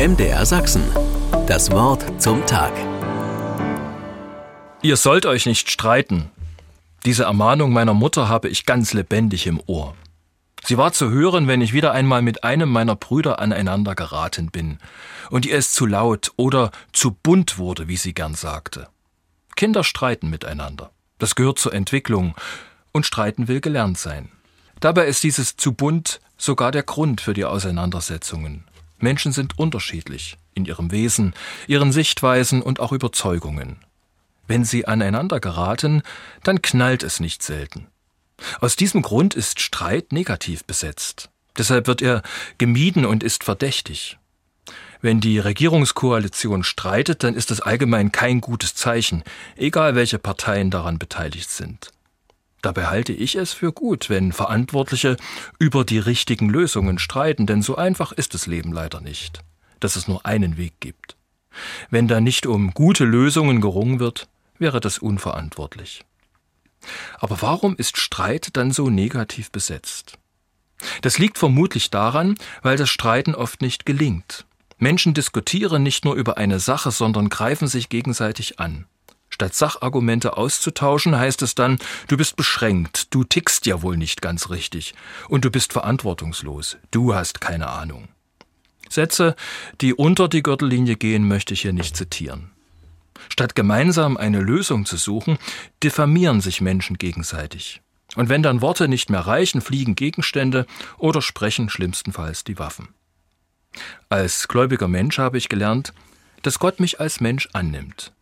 MDR 0.00 0.46
Sachsen. 0.46 0.82
Das 1.46 1.70
Wort 1.72 2.22
zum 2.22 2.46
Tag. 2.46 2.72
Ihr 4.80 4.96
sollt 4.96 5.26
euch 5.26 5.44
nicht 5.44 5.70
streiten. 5.70 6.30
Diese 7.04 7.24
Ermahnung 7.24 7.74
meiner 7.74 7.92
Mutter 7.92 8.26
habe 8.26 8.48
ich 8.48 8.64
ganz 8.64 8.94
lebendig 8.94 9.46
im 9.46 9.60
Ohr. 9.66 9.94
Sie 10.64 10.78
war 10.78 10.94
zu 10.94 11.10
hören, 11.10 11.48
wenn 11.48 11.60
ich 11.60 11.74
wieder 11.74 11.92
einmal 11.92 12.22
mit 12.22 12.44
einem 12.44 12.70
meiner 12.70 12.96
Brüder 12.96 13.40
aneinander 13.40 13.94
geraten 13.94 14.50
bin 14.50 14.78
und 15.28 15.44
ihr 15.44 15.58
es 15.58 15.72
zu 15.72 15.84
laut 15.84 16.32
oder 16.36 16.70
zu 16.94 17.10
bunt 17.10 17.58
wurde, 17.58 17.86
wie 17.86 17.98
sie 17.98 18.14
gern 18.14 18.32
sagte. 18.32 18.88
Kinder 19.54 19.84
streiten 19.84 20.30
miteinander. 20.30 20.92
Das 21.18 21.34
gehört 21.34 21.58
zur 21.58 21.74
Entwicklung 21.74 22.34
und 22.92 23.04
streiten 23.04 23.48
will 23.48 23.60
gelernt 23.60 23.98
sein. 23.98 24.30
Dabei 24.80 25.08
ist 25.08 25.22
dieses 25.24 25.58
zu 25.58 25.74
bunt 25.74 26.20
sogar 26.38 26.72
der 26.72 26.84
Grund 26.84 27.20
für 27.20 27.34
die 27.34 27.44
Auseinandersetzungen. 27.44 28.64
Menschen 29.02 29.32
sind 29.32 29.58
unterschiedlich 29.58 30.36
in 30.54 30.64
ihrem 30.64 30.90
Wesen, 30.90 31.34
ihren 31.66 31.92
Sichtweisen 31.92 32.62
und 32.62 32.80
auch 32.80 32.92
Überzeugungen. 32.92 33.78
Wenn 34.46 34.64
sie 34.64 34.86
aneinander 34.86 35.40
geraten, 35.40 36.02
dann 36.42 36.62
knallt 36.62 37.02
es 37.02 37.20
nicht 37.20 37.42
selten. 37.42 37.86
Aus 38.60 38.76
diesem 38.76 39.02
Grund 39.02 39.34
ist 39.34 39.60
Streit 39.60 40.12
negativ 40.12 40.64
besetzt. 40.64 41.30
Deshalb 41.56 41.86
wird 41.86 42.02
er 42.02 42.22
gemieden 42.58 43.04
und 43.04 43.22
ist 43.22 43.44
verdächtig. 43.44 44.18
Wenn 45.02 45.20
die 45.20 45.38
Regierungskoalition 45.38 46.62
streitet, 46.62 47.22
dann 47.22 47.34
ist 47.34 47.50
das 47.50 47.60
allgemein 47.60 48.12
kein 48.12 48.40
gutes 48.40 48.74
Zeichen, 48.74 49.22
egal 49.56 49.94
welche 49.94 50.18
Parteien 50.18 50.70
daran 50.70 50.98
beteiligt 50.98 51.50
sind. 51.50 51.90
Dabei 52.62 52.86
halte 52.86 53.12
ich 53.12 53.36
es 53.36 53.52
für 53.52 53.72
gut, 53.72 54.10
wenn 54.10 54.32
Verantwortliche 54.32 55.16
über 55.58 55.84
die 55.84 55.98
richtigen 55.98 56.48
Lösungen 56.48 56.98
streiten, 56.98 57.46
denn 57.46 57.62
so 57.62 57.76
einfach 57.76 58.12
ist 58.12 58.34
das 58.34 58.46
Leben 58.46 58.72
leider 58.72 59.00
nicht, 59.00 59.42
dass 59.80 59.96
es 59.96 60.08
nur 60.08 60.26
einen 60.26 60.56
Weg 60.56 60.74
gibt. 60.80 61.16
Wenn 61.88 62.06
da 62.06 62.20
nicht 62.20 62.46
um 62.46 62.72
gute 62.72 63.04
Lösungen 63.04 63.60
gerungen 63.60 63.98
wird, 63.98 64.28
wäre 64.58 64.80
das 64.80 64.98
unverantwortlich. 64.98 66.04
Aber 67.18 67.42
warum 67.42 67.76
ist 67.76 67.98
Streit 67.98 68.56
dann 68.56 68.72
so 68.72 68.90
negativ 68.90 69.50
besetzt? 69.50 70.18
Das 71.02 71.18
liegt 71.18 71.38
vermutlich 71.38 71.90
daran, 71.90 72.36
weil 72.62 72.76
das 72.76 72.88
Streiten 72.88 73.34
oft 73.34 73.60
nicht 73.60 73.84
gelingt. 73.84 74.46
Menschen 74.78 75.12
diskutieren 75.12 75.82
nicht 75.82 76.04
nur 76.06 76.14
über 76.14 76.38
eine 76.38 76.58
Sache, 76.58 76.90
sondern 76.90 77.28
greifen 77.28 77.68
sich 77.68 77.90
gegenseitig 77.90 78.58
an. 78.60 78.86
Statt 79.40 79.54
Sachargumente 79.54 80.36
auszutauschen, 80.36 81.16
heißt 81.16 81.40
es 81.40 81.54
dann, 81.54 81.78
du 82.08 82.18
bist 82.18 82.36
beschränkt, 82.36 83.14
du 83.14 83.24
tickst 83.24 83.64
ja 83.64 83.80
wohl 83.80 83.96
nicht 83.96 84.20
ganz 84.20 84.50
richtig 84.50 84.92
und 85.30 85.46
du 85.46 85.50
bist 85.50 85.72
verantwortungslos, 85.72 86.76
du 86.90 87.14
hast 87.14 87.40
keine 87.40 87.68
Ahnung. 87.68 88.08
Sätze, 88.90 89.34
die 89.80 89.94
unter 89.94 90.28
die 90.28 90.42
Gürtellinie 90.42 90.96
gehen, 90.96 91.26
möchte 91.26 91.54
ich 91.54 91.62
hier 91.62 91.72
nicht 91.72 91.96
zitieren. 91.96 92.50
Statt 93.30 93.54
gemeinsam 93.54 94.18
eine 94.18 94.40
Lösung 94.42 94.84
zu 94.84 94.98
suchen, 94.98 95.38
diffamieren 95.82 96.42
sich 96.42 96.60
Menschen 96.60 96.98
gegenseitig. 96.98 97.80
Und 98.16 98.28
wenn 98.28 98.42
dann 98.42 98.60
Worte 98.60 98.88
nicht 98.88 99.08
mehr 99.08 99.20
reichen, 99.20 99.62
fliegen 99.62 99.94
Gegenstände 99.94 100.66
oder 100.98 101.22
sprechen 101.22 101.70
schlimmstenfalls 101.70 102.44
die 102.44 102.58
Waffen. 102.58 102.88
Als 104.10 104.48
gläubiger 104.48 104.88
Mensch 104.88 105.16
habe 105.16 105.38
ich 105.38 105.48
gelernt, 105.48 105.94
dass 106.42 106.58
Gott 106.58 106.78
mich 106.78 107.00
als 107.00 107.20
Mensch 107.22 107.48
annimmt. 107.54 108.12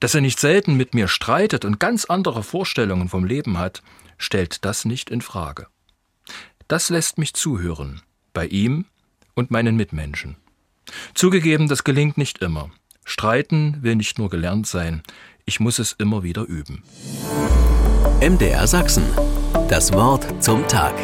Dass 0.00 0.14
er 0.14 0.20
nicht 0.20 0.38
selten 0.38 0.76
mit 0.76 0.94
mir 0.94 1.08
streitet 1.08 1.64
und 1.64 1.80
ganz 1.80 2.04
andere 2.04 2.42
Vorstellungen 2.42 3.08
vom 3.08 3.24
Leben 3.24 3.58
hat, 3.58 3.82
stellt 4.16 4.64
das 4.64 4.84
nicht 4.84 5.10
in 5.10 5.20
Frage. 5.20 5.66
Das 6.68 6.90
lässt 6.90 7.18
mich 7.18 7.34
zuhören, 7.34 8.02
bei 8.32 8.46
ihm 8.46 8.84
und 9.34 9.50
meinen 9.50 9.76
Mitmenschen. 9.76 10.36
Zugegeben, 11.14 11.68
das 11.68 11.84
gelingt 11.84 12.18
nicht 12.18 12.38
immer. 12.38 12.70
Streiten 13.04 13.82
will 13.82 13.96
nicht 13.96 14.18
nur 14.18 14.28
gelernt 14.28 14.66
sein, 14.66 15.02
ich 15.46 15.60
muss 15.60 15.78
es 15.78 15.92
immer 15.92 16.22
wieder 16.22 16.42
üben. 16.42 16.82
MDR 18.20 18.66
Sachsen. 18.66 19.04
Das 19.68 19.92
Wort 19.92 20.42
zum 20.42 20.66
Tag. 20.68 20.94